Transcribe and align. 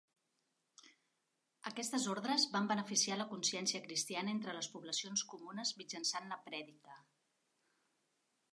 Aquestes 1.71 2.07
ordres 2.13 2.45
van 2.55 2.69
beneficiar 2.71 3.17
la 3.19 3.27
consciència 3.33 3.83
cristiana 3.85 4.35
entre 4.37 4.55
les 4.59 4.71
poblacions 4.77 5.25
comunes 5.35 5.75
mitjançant 5.83 6.33
la 6.33 6.41
prèdica. 6.49 6.99